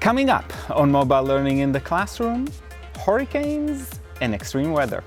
Coming 0.00 0.30
up 0.30 0.50
on 0.70 0.90
mobile 0.90 1.22
learning 1.22 1.58
in 1.58 1.72
the 1.72 1.80
classroom, 1.80 2.48
hurricanes 3.04 3.90
and 4.22 4.34
extreme 4.34 4.72
weather. 4.72 5.04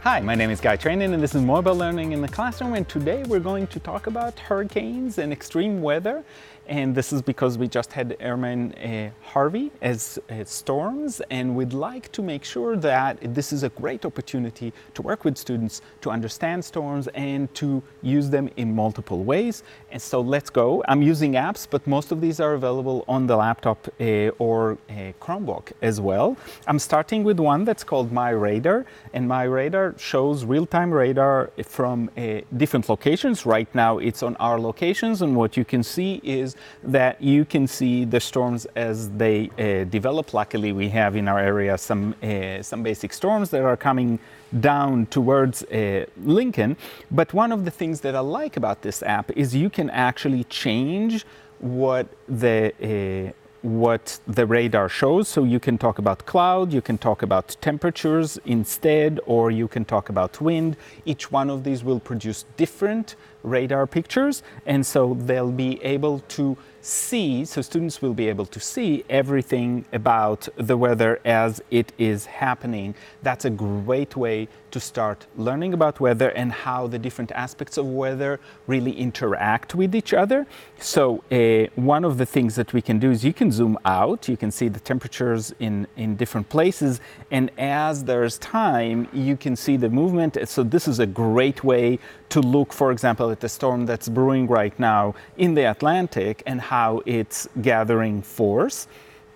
Hi, 0.00 0.20
my 0.20 0.34
name 0.34 0.48
is 0.50 0.62
Guy 0.62 0.78
Trainin 0.78 1.12
and 1.12 1.22
this 1.22 1.34
is 1.34 1.42
Mobile 1.42 1.74
Learning 1.74 2.12
in 2.12 2.22
the 2.22 2.28
Classroom 2.28 2.74
and 2.74 2.88
today 2.88 3.22
we're 3.24 3.40
going 3.40 3.66
to 3.66 3.78
talk 3.78 4.06
about 4.06 4.38
hurricanes 4.38 5.18
and 5.18 5.32
extreme 5.32 5.82
weather 5.82 6.24
and 6.66 6.94
this 6.94 7.12
is 7.12 7.20
because 7.20 7.58
we 7.58 7.68
just 7.68 7.92
had 7.92 8.16
Irma 8.20 8.68
uh, 8.68 9.10
Harvey 9.22 9.70
as, 9.82 10.18
as, 10.28 10.50
storms 10.50 11.20
and 11.30 11.56
we'd 11.56 11.72
like 11.72 12.10
to 12.12 12.22
make 12.22 12.44
sure 12.44 12.76
that 12.76 13.18
this 13.34 13.52
is 13.52 13.62
a 13.62 13.68
great 13.70 14.04
opportunity 14.04 14.72
to 14.94 15.02
work 15.02 15.24
with 15.24 15.36
students 15.36 15.82
to 16.00 16.10
understand 16.10 16.64
storms 16.64 17.08
and 17.14 17.52
to 17.54 17.82
use 18.02 18.30
them 18.30 18.48
in 18.56 18.74
multiple 18.74 19.24
ways. 19.24 19.62
And 19.90 20.00
so 20.00 20.20
let's 20.20 20.50
go. 20.50 20.84
I'm 20.88 21.02
using 21.02 21.32
apps, 21.32 21.66
but 21.68 21.86
most 21.86 22.12
of 22.12 22.20
these 22.20 22.40
are 22.40 22.54
available 22.54 23.04
on 23.08 23.26
the 23.26 23.36
laptop 23.36 23.88
uh, 24.00 24.28
or 24.38 24.78
uh, 24.88 25.12
Chromebook 25.20 25.72
as 25.82 26.00
well. 26.00 26.36
I'm 26.66 26.78
starting 26.78 27.24
with 27.24 27.40
one 27.40 27.64
that's 27.64 27.84
called 27.84 28.12
My 28.12 28.30
Radar 28.30 28.86
and 29.12 29.28
My 29.28 29.44
Radar 29.44 29.94
shows 29.98 30.44
real-time 30.44 30.92
radar 30.92 31.50
from 31.64 32.10
uh, 32.16 32.40
different 32.56 32.88
locations. 32.88 33.44
Right 33.46 33.72
now 33.74 33.98
it's 33.98 34.22
on 34.22 34.36
our 34.36 34.58
locations 34.60 35.22
and 35.22 35.36
what 35.36 35.56
you 35.56 35.64
can 35.64 35.82
see 35.82 36.20
is 36.22 36.53
that 36.82 37.20
you 37.20 37.44
can 37.44 37.66
see 37.66 38.04
the 38.04 38.20
storms 38.20 38.66
as 38.76 39.10
they 39.10 39.50
uh, 39.58 39.84
develop. 39.84 40.34
Luckily, 40.34 40.72
we 40.72 40.88
have 40.90 41.16
in 41.16 41.28
our 41.28 41.38
area 41.38 41.76
some, 41.78 42.14
uh, 42.22 42.62
some 42.62 42.82
basic 42.82 43.12
storms 43.12 43.50
that 43.50 43.62
are 43.62 43.76
coming 43.76 44.18
down 44.60 45.06
towards 45.06 45.62
uh, 45.64 46.06
Lincoln. 46.22 46.76
But 47.10 47.32
one 47.32 47.52
of 47.52 47.64
the 47.64 47.70
things 47.70 48.00
that 48.02 48.14
I 48.14 48.20
like 48.20 48.56
about 48.56 48.82
this 48.82 49.02
app 49.02 49.30
is 49.32 49.54
you 49.54 49.70
can 49.70 49.90
actually 49.90 50.44
change 50.44 51.24
what 51.58 52.06
the 52.28 52.72
uh, 52.82 53.32
what 53.64 54.20
the 54.26 54.44
radar 54.44 54.90
shows. 54.90 55.26
So 55.26 55.42
you 55.44 55.58
can 55.58 55.78
talk 55.78 55.98
about 55.98 56.26
cloud, 56.26 56.72
you 56.72 56.82
can 56.82 56.98
talk 56.98 57.22
about 57.22 57.56
temperatures 57.62 58.38
instead, 58.44 59.20
or 59.24 59.50
you 59.50 59.68
can 59.68 59.86
talk 59.86 60.10
about 60.10 60.38
wind. 60.40 60.76
Each 61.06 61.32
one 61.32 61.48
of 61.48 61.64
these 61.64 61.82
will 61.82 62.00
produce 62.00 62.44
different 62.58 63.16
radar 63.44 63.86
pictures, 63.86 64.42
and 64.66 64.84
so 64.84 65.14
they'll 65.20 65.52
be 65.52 65.80
able 65.84 66.18
to 66.30 66.56
see, 66.80 67.46
so 67.46 67.62
students 67.62 68.02
will 68.02 68.12
be 68.12 68.28
able 68.28 68.44
to 68.44 68.60
see 68.60 69.04
everything 69.08 69.86
about 69.92 70.48
the 70.56 70.76
weather 70.76 71.18
as 71.24 71.62
it 71.70 71.92
is 71.96 72.26
happening. 72.26 72.94
That's 73.22 73.46
a 73.46 73.50
great 73.50 74.16
way 74.16 74.48
to 74.70 74.80
start 74.80 75.26
learning 75.36 75.72
about 75.72 76.00
weather 76.00 76.30
and 76.30 76.52
how 76.52 76.86
the 76.88 76.98
different 76.98 77.32
aspects 77.32 77.78
of 77.78 77.86
weather 77.86 78.38
really 78.66 78.92
interact 78.92 79.74
with 79.74 79.94
each 79.94 80.12
other. 80.12 80.46
So 80.78 81.22
uh, 81.30 81.70
one 81.76 82.04
of 82.04 82.18
the 82.18 82.26
things 82.26 82.56
that 82.56 82.72
we 82.74 82.82
can 82.82 82.98
do 82.98 83.10
is 83.10 83.24
you 83.24 83.32
can 83.32 83.50
zoom 83.50 83.78
out, 83.86 84.28
you 84.28 84.36
can 84.36 84.50
see 84.50 84.68
the 84.68 84.80
temperatures 84.80 85.54
in, 85.60 85.86
in 85.96 86.16
different 86.16 86.48
places, 86.50 87.00
and 87.30 87.50
as 87.56 88.04
there's 88.04 88.36
time, 88.38 89.08
you 89.12 89.36
can 89.36 89.56
see 89.56 89.78
the 89.78 89.88
movement. 89.88 90.36
So 90.48 90.62
this 90.62 90.86
is 90.86 90.98
a 90.98 91.06
great 91.06 91.64
way 91.64 91.98
to 92.30 92.40
look, 92.40 92.72
for 92.72 92.90
example, 92.90 93.30
at 93.34 93.40
the 93.40 93.48
storm 93.48 93.84
that's 93.84 94.08
brewing 94.08 94.46
right 94.46 94.78
now 94.78 95.12
in 95.36 95.54
the 95.54 95.64
Atlantic 95.74 96.36
and 96.46 96.60
how 96.60 97.02
it's 97.04 97.48
gathering 97.60 98.22
force 98.22 98.86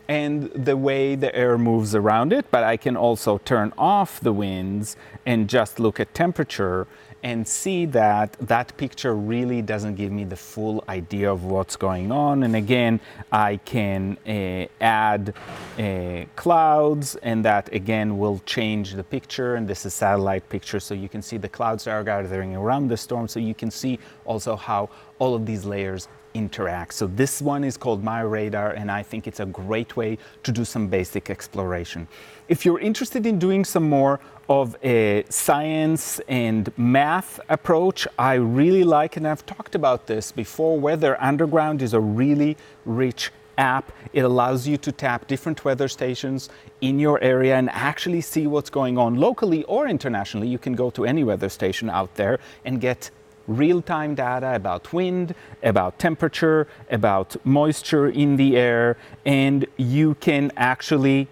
and 0.08 0.50
the 0.52 0.76
way 0.76 1.14
the 1.14 1.34
air 1.36 1.58
moves 1.58 1.94
around 1.94 2.32
it, 2.32 2.50
but 2.50 2.64
I 2.64 2.78
can 2.78 2.96
also 2.96 3.38
turn 3.38 3.72
off 3.76 4.20
the 4.20 4.32
winds 4.32 4.96
and 5.26 5.48
just 5.48 5.78
look 5.78 6.00
at 6.00 6.14
temperature 6.14 6.86
and 7.22 7.46
see 7.46 7.84
that 7.84 8.32
that 8.40 8.76
picture 8.76 9.14
really 9.14 9.60
doesn't 9.60 9.96
give 9.96 10.12
me 10.12 10.24
the 10.24 10.36
full 10.36 10.84
idea 10.88 11.30
of 11.30 11.44
what's 11.44 11.74
going 11.76 12.12
on. 12.12 12.44
And 12.44 12.54
again, 12.54 13.00
I 13.32 13.56
can 13.64 14.16
uh, 14.26 14.66
add 14.80 15.34
uh, 15.78 16.24
clouds 16.36 17.16
and 17.16 17.44
that 17.44 17.72
again 17.72 18.18
will 18.18 18.40
change 18.46 18.92
the 18.92 19.02
picture. 19.02 19.56
And 19.56 19.66
this 19.66 19.84
is 19.84 19.94
satellite 19.94 20.48
picture. 20.48 20.78
So 20.78 20.94
you 20.94 21.08
can 21.08 21.20
see 21.20 21.36
the 21.38 21.48
clouds 21.48 21.86
are 21.86 22.04
gathering 22.04 22.54
around 22.54 22.88
the 22.88 22.96
storm. 22.96 23.26
So 23.26 23.40
you 23.40 23.54
can 23.54 23.70
see 23.70 23.98
also 24.24 24.54
how 24.54 24.88
all 25.18 25.34
of 25.34 25.44
these 25.44 25.64
layers 25.64 26.06
interact. 26.38 26.94
So 26.94 27.06
this 27.06 27.42
one 27.42 27.64
is 27.64 27.76
called 27.76 28.02
My 28.02 28.20
Radar, 28.20 28.70
and 28.70 28.90
I 28.90 29.02
think 29.02 29.26
it's 29.26 29.40
a 29.40 29.46
great 29.46 29.96
way 29.96 30.16
to 30.44 30.52
do 30.52 30.64
some 30.64 30.86
basic 30.88 31.28
exploration. 31.28 32.06
If 32.48 32.64
you're 32.64 32.78
interested 32.78 33.26
in 33.26 33.38
doing 33.38 33.64
some 33.64 33.88
more 33.88 34.20
of 34.48 34.76
a 34.82 35.24
science 35.28 36.20
and 36.28 36.72
math 36.78 37.40
approach, 37.48 38.06
I 38.18 38.34
really 38.34 38.84
like, 38.84 39.16
and 39.16 39.26
I've 39.26 39.44
talked 39.44 39.74
about 39.74 40.06
this 40.06 40.32
before, 40.32 40.78
Weather 40.78 41.20
Underground 41.20 41.82
is 41.82 41.92
a 41.92 42.00
really 42.00 42.56
rich 42.86 43.30
app. 43.58 43.92
It 44.12 44.20
allows 44.20 44.66
you 44.66 44.76
to 44.78 44.92
tap 44.92 45.26
different 45.26 45.64
weather 45.64 45.88
stations 45.88 46.48
in 46.80 46.98
your 46.98 47.20
area 47.20 47.56
and 47.56 47.68
actually 47.70 48.20
see 48.20 48.46
what's 48.46 48.70
going 48.70 48.96
on 48.96 49.16
locally 49.16 49.64
or 49.64 49.88
internationally. 49.88 50.48
You 50.48 50.58
can 50.58 50.74
go 50.74 50.90
to 50.90 51.04
any 51.04 51.24
weather 51.24 51.48
station 51.48 51.90
out 51.90 52.14
there 52.14 52.38
and 52.64 52.80
get 52.80 53.10
real-time 53.48 54.14
data 54.14 54.54
about 54.54 54.92
wind, 54.92 55.34
about 55.62 55.98
temperature, 55.98 56.68
about 56.90 57.34
moisture 57.44 58.08
in 58.08 58.36
the 58.36 58.56
air, 58.56 58.96
and 59.24 59.66
you 59.76 60.14
can 60.16 60.52
actually 60.56 61.26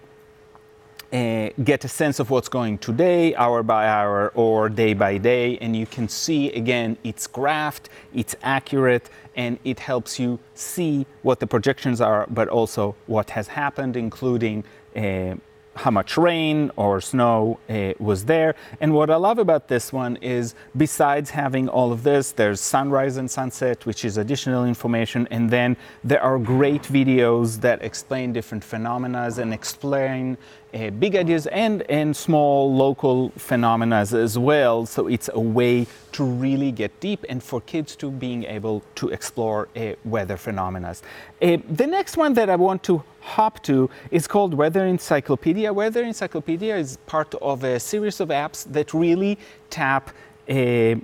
uh, 1.13 1.49
get 1.63 1.85
a 1.85 1.87
sense 1.87 2.19
of 2.19 2.29
what's 2.29 2.49
going 2.49 2.77
today, 2.79 3.33
hour 3.35 3.63
by 3.63 3.87
hour, 3.87 4.29
or 4.35 4.67
day 4.67 4.93
by 4.93 5.17
day, 5.17 5.57
and 5.59 5.73
you 5.73 5.85
can 5.85 6.09
see 6.09 6.51
again 6.51 6.97
it's 7.03 7.27
graphed, 7.27 7.85
it's 8.13 8.35
accurate, 8.43 9.09
and 9.35 9.57
it 9.63 9.79
helps 9.79 10.19
you 10.19 10.37
see 10.53 11.05
what 11.21 11.39
the 11.39 11.47
projections 11.47 12.01
are, 12.01 12.27
but 12.29 12.49
also 12.49 12.93
what 13.05 13.29
has 13.29 13.47
happened, 13.47 13.95
including 13.95 14.65
uh, 14.97 15.35
how 15.77 15.91
much 15.91 16.17
rain 16.17 16.71
or 16.75 16.99
snow 17.01 17.59
uh, 17.69 17.93
was 17.99 18.25
there. 18.25 18.55
And 18.81 18.93
what 18.93 19.09
I 19.09 19.15
love 19.15 19.39
about 19.39 19.67
this 19.67 19.93
one 19.93 20.17
is 20.17 20.55
besides 20.75 21.29
having 21.29 21.69
all 21.69 21.91
of 21.91 22.03
this, 22.03 22.31
there's 22.31 22.59
sunrise 22.59 23.17
and 23.17 23.29
sunset, 23.29 23.85
which 23.85 24.03
is 24.03 24.17
additional 24.17 24.65
information. 24.65 25.27
And 25.31 25.49
then 25.49 25.77
there 26.03 26.21
are 26.21 26.37
great 26.39 26.83
videos 26.83 27.61
that 27.61 27.81
explain 27.83 28.33
different 28.33 28.63
phenomena 28.63 29.17
and 29.37 29.53
explain 29.53 30.37
uh, 30.77 30.89
big 30.91 31.15
ideas 31.15 31.47
and, 31.47 31.81
and 31.89 32.15
small 32.15 32.73
local 32.73 33.29
phenomena 33.37 33.95
as 33.97 34.37
well. 34.37 34.85
So 34.85 35.07
it's 35.07 35.29
a 35.33 35.39
way 35.39 35.87
to 36.11 36.23
really 36.23 36.71
get 36.71 36.99
deep 36.99 37.25
and 37.29 37.41
for 37.41 37.61
kids 37.61 37.95
to 37.97 38.11
being 38.11 38.43
able 38.43 38.83
to 38.95 39.09
explore 39.09 39.69
uh, 39.75 39.93
weather 40.05 40.37
phenomena. 40.37 40.95
Uh, 41.41 41.57
the 41.69 41.87
next 41.87 42.17
one 42.17 42.33
that 42.33 42.49
I 42.49 42.55
want 42.55 42.83
to 42.83 43.03
hop 43.21 43.61
to 43.63 43.89
is 44.11 44.27
called 44.27 44.53
Weather 44.53 44.85
Encyclopedia. 44.85 45.71
Weather 45.73 46.03
Encyclopedia 46.03 46.75
is 46.75 46.97
part 47.05 47.33
of 47.35 47.63
a 47.63 47.79
series 47.79 48.19
of 48.19 48.29
apps 48.29 48.71
that 48.71 48.93
really 48.93 49.37
tap 49.69 50.11
uh, 50.49 50.95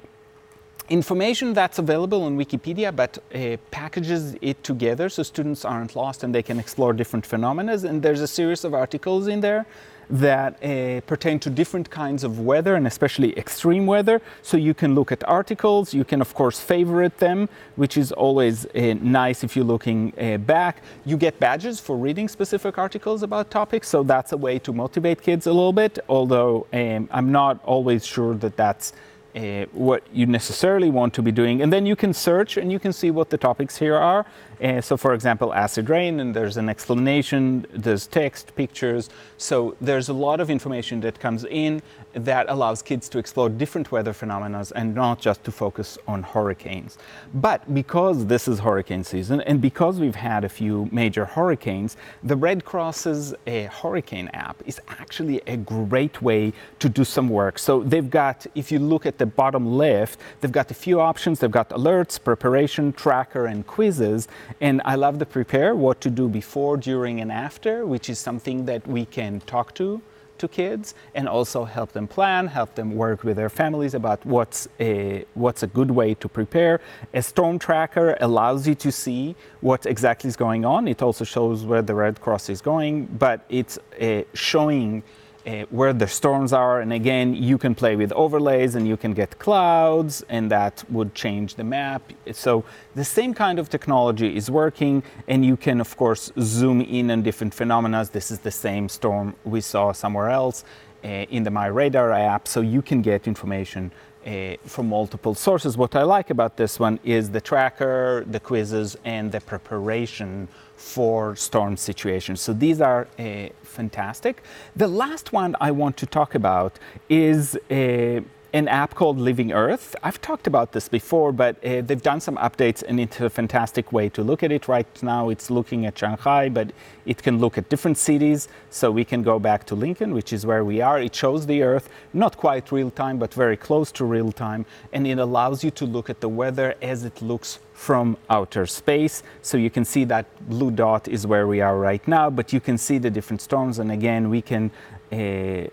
information 0.90 1.54
that's 1.54 1.80
available 1.80 2.24
on 2.24 2.38
Wikipedia, 2.38 2.96
but 2.96 3.18
uh, 3.34 3.58
packages 3.72 4.36
it 4.42 4.64
together 4.64 5.10
so 5.10 5.24
students 5.24 5.66
aren't 5.66 5.96
lost 5.96 6.24
and 6.24 6.34
they 6.36 6.44
can 6.44 6.60
explore 6.60 6.94
different 6.94 7.26
phenomena. 7.26 7.74
And 7.74 8.02
there's 8.02 8.22
a 8.22 8.28
series 8.28 8.64
of 8.64 8.74
articles 8.74 9.28
in 9.28 9.42
there 9.42 9.66
that 10.10 10.64
uh, 10.64 11.02
pertain 11.08 11.40
to 11.40 11.50
different 11.50 11.90
kinds 11.90 12.24
of 12.24 12.40
weather 12.40 12.76
and 12.76 12.86
especially 12.86 13.38
extreme 13.38 13.86
weather. 13.86 14.22
So 14.42 14.58
you 14.58 14.74
can 14.74 14.96
look 14.96 15.12
at 15.12 15.24
articles, 15.28 15.94
you 15.94 16.04
can 16.04 16.22
of 16.22 16.34
course 16.34 16.60
favorite 16.60 17.18
them, 17.18 17.50
which 17.76 17.98
is 17.98 18.12
always 18.12 18.66
uh, 18.66 18.96
nice 19.02 19.44
if 19.44 19.56
you're 19.56 19.66
looking 19.66 20.14
uh, 20.20 20.38
back. 20.38 20.82
You 21.06 21.18
get 21.18 21.40
badges 21.40 21.80
for 21.80 21.98
reading 21.98 22.28
specific 22.28 22.78
articles 22.78 23.24
about 23.24 23.50
topics, 23.50 23.88
so 23.88 24.04
that's 24.04 24.34
a 24.34 24.38
way 24.38 24.60
to 24.60 24.74
motivate 24.74 25.22
kids 25.22 25.48
a 25.48 25.54
little 25.54 25.74
bit, 25.74 26.00
although 26.10 26.68
um, 26.74 27.08
I'm 27.12 27.32
not 27.32 27.64
always 27.64 28.06
sure 28.06 28.36
that 28.36 28.58
that's 28.58 28.94
uh, 29.36 29.66
what 29.72 30.04
you 30.14 30.26
necessarily 30.26 30.90
want 30.90 31.14
to 31.14 31.22
be 31.22 31.32
doing. 31.32 31.62
And 31.62 31.72
then 31.74 31.86
you 31.86 31.96
can 31.96 32.14
search 32.14 32.58
and 32.58 32.72
you 32.72 32.80
can 32.80 32.94
see 32.94 33.12
what 33.12 33.30
the 33.30 33.38
topics 33.38 33.78
here 33.78 33.96
are. 33.96 34.26
Uh, 34.62 34.80
so 34.80 34.96
for 34.96 35.14
example, 35.14 35.54
acid 35.54 35.90
rain, 35.90 36.20
and 36.20 36.34
there's 36.34 36.58
an 36.58 36.70
explanation, 36.70 37.66
there's 37.74 38.08
text, 38.08 38.56
pictures. 38.56 39.10
So 39.38 39.76
there's 39.82 40.10
a 40.10 40.14
lot 40.14 40.40
of 40.40 40.50
information 40.50 41.02
that 41.02 41.20
comes 41.20 41.44
in 41.46 41.82
that 42.14 42.46
allows 42.48 42.82
kids 42.82 43.10
to 43.10 43.18
explore 43.18 43.50
different 43.50 43.92
weather 43.92 44.14
phenomena 44.14 44.64
and 44.76 44.94
not 44.94 45.20
just 45.20 45.44
to 45.44 45.52
focus 45.52 45.98
on 46.08 46.24
hurricanes. 46.24 46.98
But 47.34 47.74
because 47.74 48.28
this 48.28 48.48
is 48.48 48.60
hurricane 48.60 49.04
season 49.04 49.42
and 49.42 49.60
because 49.60 50.00
we've 50.00 50.16
had 50.16 50.44
a 50.44 50.50
few 50.50 50.88
major 50.92 51.26
hurricanes, 51.26 51.98
the 52.24 52.36
Red 52.36 52.64
Cross's 52.64 53.34
uh, 53.34 53.64
hurricane 53.68 54.30
app 54.34 54.62
is 54.66 54.80
actually 54.88 55.42
a 55.48 55.58
great 55.58 56.22
way 56.22 56.54
to 56.80 56.88
do 56.88 57.04
some 57.04 57.30
work. 57.30 57.58
So 57.58 57.84
they've 57.84 58.10
got, 58.10 58.46
if 58.56 58.72
you 58.72 58.80
look 58.80 59.06
at 59.06 59.18
the 59.24 59.32
bottom 59.44 59.66
left, 59.86 60.20
they've 60.40 60.58
got 60.62 60.70
a 60.70 60.80
few 60.86 61.00
options. 61.00 61.40
They've 61.40 61.60
got 61.62 61.70
alerts, 61.70 62.14
preparation, 62.32 62.92
tracker, 63.04 63.46
and 63.46 63.66
quizzes. 63.66 64.28
And 64.60 64.82
I 64.84 64.96
love 64.96 65.16
the 65.24 65.26
prepare, 65.38 65.72
what 65.86 65.98
to 66.02 66.10
do 66.10 66.26
before, 66.42 66.76
during, 66.76 67.22
and 67.24 67.32
after, 67.32 67.86
which 67.94 68.10
is 68.10 68.20
something 68.20 68.66
that 68.66 68.82
we 68.96 69.06
can 69.06 69.40
talk 69.54 69.74
to 69.76 70.02
to 70.40 70.48
kids 70.48 70.94
and 71.16 71.26
also 71.30 71.64
help 71.64 71.90
them 71.98 72.08
plan, 72.08 72.48
help 72.48 72.76
them 72.76 72.90
work 73.06 73.24
with 73.24 73.38
their 73.38 73.54
families 73.62 73.94
about 73.94 74.20
what's 74.26 74.68
a, 74.80 75.24
what's 75.36 75.64
a 75.64 75.68
good 75.68 75.92
way 76.00 76.10
to 76.16 76.28
prepare. 76.28 76.82
A 77.14 77.22
storm 77.22 77.58
tracker 77.60 78.18
allows 78.20 78.68
you 78.68 78.76
to 78.76 78.92
see 78.92 79.36
what 79.62 79.86
exactly 79.86 80.28
is 80.28 80.36
going 80.36 80.66
on. 80.66 80.88
It 80.88 81.02
also 81.02 81.24
shows 81.24 81.64
where 81.70 81.84
the 81.90 81.96
Red 81.96 82.20
Cross 82.20 82.50
is 82.50 82.62
going, 82.62 83.06
but 83.06 83.46
it's 83.48 83.76
uh, 84.02 84.24
showing 84.34 85.04
uh, 85.46 85.66
where 85.70 85.94
the 85.94 86.08
storms 86.08 86.54
are. 86.54 86.82
And 86.82 86.94
again, 86.94 87.36
you 87.36 87.58
can 87.58 87.76
play 87.76 87.96
with 87.96 88.12
overlays 88.14 88.76
and 88.76 88.88
you 88.88 88.98
can 88.98 89.14
get 89.14 89.40
clouds, 89.40 90.24
and 90.30 90.50
that 90.52 90.84
would 90.90 91.14
change 91.14 91.56
the 91.56 91.64
map. 91.64 92.02
So 92.32 92.64
the 92.96 93.04
same 93.04 93.34
kind 93.34 93.60
of 93.60 93.70
technology 93.70 94.36
is 94.36 94.50
working, 94.50 95.04
and 95.28 95.46
you 95.46 95.58
can, 95.58 95.82
of 95.82 95.98
course, 95.98 96.32
zoom 96.40 96.82
in 96.82 97.12
on 97.12 97.22
different 97.22 97.54
phenomena. 97.54 98.08
This 98.12 98.32
is 98.32 98.40
the 98.40 98.52
same 98.52 98.90
storm 98.90 99.36
we 99.44 99.62
saw 99.62 99.92
somewhere 99.92 100.30
else 100.30 100.64
uh, 101.04 101.08
in 101.08 101.44
the 101.44 101.52
My 101.52 101.68
Radar 101.68 102.12
app, 102.12 102.48
so 102.48 102.62
you 102.62 102.82
can 102.82 103.02
get 103.02 103.28
information 103.28 103.92
uh, 104.26 104.56
from 104.66 104.90
multiple 104.90 105.36
sources. 105.36 105.78
What 105.78 105.96
I 105.96 106.04
like 106.04 106.30
about 106.30 106.58
this 106.58 106.80
one 106.80 107.00
is 107.04 107.30
the 107.32 107.42
tracker, 107.42 108.26
the 108.30 108.40
quizzes, 108.40 108.98
and 109.06 109.32
the 109.32 109.42
preparation 109.42 110.48
for 110.78 111.36
storm 111.36 111.78
situations. 111.78 112.42
So 112.42 112.54
these 112.54 112.82
are 112.82 113.08
uh, 113.18 113.50
fantastic. 113.64 114.44
The 114.76 114.88
last 114.88 115.34
one 115.34 115.56
I 115.62 115.72
want 115.72 115.98
to 115.98 116.06
talk 116.06 116.36
about 116.36 116.80
is 117.10 117.56
uh, 117.70 118.22
an 118.54 118.68
app 118.68 118.94
called 118.94 119.18
Living 119.18 119.52
Earth. 119.52 119.96
I've 120.04 120.22
talked 120.22 120.46
about 120.46 120.74
this 120.74 120.88
before, 120.88 121.32
but 121.32 121.56
uh, 121.66 121.82
they've 121.82 122.02
done 122.02 122.20
some 122.20 122.38
updates 122.38 122.84
and 122.88 123.00
it's 123.00 123.20
a 123.20 123.28
fantastic 123.28 123.92
way 123.92 124.10
to 124.10 124.22
look 124.22 124.44
at 124.44 124.52
it. 124.52 124.68
Right 124.68 124.86
now 125.02 125.30
it's 125.30 125.50
looking 125.50 125.88
at 125.88 125.98
Shanghai, 125.98 126.50
but 126.50 126.72
it 127.08 127.24
can 127.24 127.40
look 127.40 127.58
at 127.58 127.68
different 127.70 127.98
cities. 127.98 128.48
So 128.70 128.92
we 128.92 129.06
can 129.06 129.24
go 129.24 129.40
back 129.40 129.66
to 129.66 129.76
Lincoln, 129.76 130.14
which 130.14 130.32
is 130.32 130.46
where 130.46 130.64
we 130.64 130.82
are. 130.82 131.00
It 131.00 131.16
shows 131.16 131.48
the 131.48 131.64
Earth, 131.64 131.90
not 132.14 132.38
quite 132.38 132.72
real 132.72 132.92
time, 132.92 133.18
but 133.18 133.34
very 133.34 133.58
close 133.58 133.92
to 133.94 134.06
real 134.06 134.32
time. 134.32 134.68
And 134.94 135.08
it 135.08 135.18
allows 135.18 135.64
you 135.64 135.72
to 135.72 135.86
look 135.86 136.12
at 136.12 136.22
the 136.22 136.30
weather 136.30 136.76
as 136.80 137.06
it 137.06 137.24
looks 137.24 137.58
from 137.74 138.18
outer 138.30 138.68
space. 138.68 139.24
So 139.42 139.58
you 139.58 139.72
can 139.72 139.84
see 139.84 140.04
that 140.06 140.28
blue 140.48 140.70
dot 140.70 141.08
is 141.08 141.26
where 141.26 141.48
we 141.48 141.60
are 141.62 141.80
right 141.80 142.08
now, 142.08 142.30
but 142.30 142.54
you 142.54 142.60
can 142.60 142.78
see 142.78 143.00
the 143.00 143.10
different 143.10 143.42
storms. 143.42 143.80
And 143.80 143.92
again, 143.92 144.30
we 144.30 144.44
can 144.44 144.70
uh, 145.12 145.68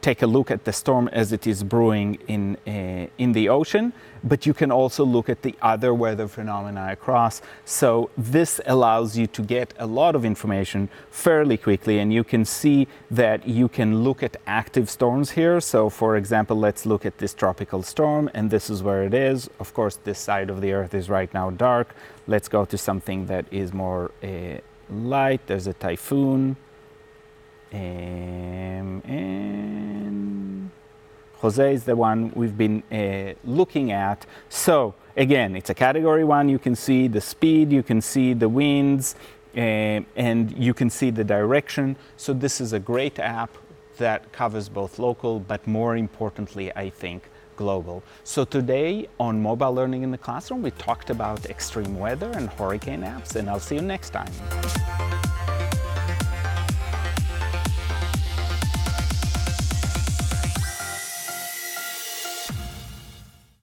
take 0.00 0.22
a 0.22 0.26
look 0.26 0.50
at 0.50 0.64
the 0.64 0.72
storm 0.72 1.08
as 1.08 1.32
it 1.32 1.46
is 1.46 1.62
brewing 1.62 2.18
in, 2.26 2.56
uh, 2.66 3.08
in 3.18 3.32
the 3.32 3.48
ocean, 3.48 3.92
but 4.24 4.46
you 4.46 4.54
can 4.54 4.70
also 4.70 5.04
look 5.04 5.28
at 5.28 5.42
the 5.42 5.54
other 5.62 5.94
weather 5.94 6.28
phenomena 6.28 6.88
across. 6.90 7.40
So 7.64 8.10
this 8.16 8.60
allows 8.66 9.16
you 9.16 9.26
to 9.28 9.42
get 9.42 9.74
a 9.78 9.86
lot 9.86 10.14
of 10.14 10.24
information 10.24 10.88
fairly 11.10 11.56
quickly, 11.56 11.98
and 11.98 12.12
you 12.12 12.24
can 12.24 12.44
see 12.44 12.88
that 13.10 13.46
you 13.46 13.68
can 13.68 14.02
look 14.02 14.22
at 14.22 14.36
active 14.46 14.88
storms 14.90 15.32
here. 15.32 15.60
So 15.60 15.88
for 15.88 16.16
example, 16.16 16.56
let's 16.56 16.86
look 16.86 17.04
at 17.06 17.18
this 17.18 17.34
tropical 17.34 17.82
storm, 17.82 18.30
and 18.34 18.50
this 18.50 18.70
is 18.70 18.82
where 18.82 19.04
it 19.04 19.14
is. 19.14 19.48
Of 19.60 19.74
course, 19.74 19.96
this 19.96 20.18
side 20.18 20.50
of 20.50 20.60
the 20.60 20.72
earth 20.72 20.94
is 20.94 21.08
right 21.08 21.32
now 21.32 21.50
dark. 21.50 21.94
Let's 22.26 22.48
go 22.48 22.64
to 22.64 22.78
something 22.78 23.26
that 23.26 23.46
is 23.50 23.72
more 23.72 24.10
uh, 24.22 24.58
light. 24.90 25.46
There's 25.46 25.66
a 25.66 25.74
typhoon. 25.74 26.56
Um, 27.72 29.02
and 29.04 30.70
Jose 31.40 31.74
is 31.74 31.84
the 31.84 31.94
one 31.94 32.32
we've 32.34 32.56
been 32.56 32.82
uh, 32.90 33.34
looking 33.44 33.92
at. 33.92 34.26
So 34.48 34.94
again, 35.16 35.54
it's 35.54 35.70
a 35.70 35.74
category 35.74 36.24
one. 36.24 36.48
You 36.48 36.58
can 36.58 36.74
see 36.74 37.08
the 37.08 37.20
speed, 37.20 37.70
you 37.72 37.82
can 37.82 38.00
see 38.00 38.32
the 38.32 38.48
winds, 38.48 39.14
uh, 39.56 39.60
and 40.16 40.56
you 40.56 40.74
can 40.74 40.90
see 40.90 41.10
the 41.10 41.24
direction. 41.24 41.96
So 42.16 42.32
this 42.32 42.60
is 42.60 42.72
a 42.72 42.78
great 42.78 43.18
app 43.18 43.50
that 43.98 44.32
covers 44.32 44.68
both 44.68 44.98
local, 44.98 45.40
but 45.40 45.66
more 45.66 45.96
importantly, 45.96 46.74
I 46.74 46.90
think, 46.90 47.28
global. 47.56 48.02
So 48.24 48.44
today 48.44 49.08
on 49.18 49.42
Mobile 49.42 49.74
Learning 49.74 50.02
in 50.02 50.10
the 50.12 50.18
Classroom, 50.18 50.62
we 50.62 50.70
talked 50.72 51.10
about 51.10 51.46
extreme 51.46 51.98
weather 51.98 52.30
and 52.30 52.48
hurricane 52.50 53.02
apps, 53.02 53.34
and 53.34 53.50
I'll 53.50 53.60
see 53.60 53.74
you 53.74 53.82
next 53.82 54.10
time. 54.10 54.32